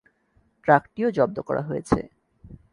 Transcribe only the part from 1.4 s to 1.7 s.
করা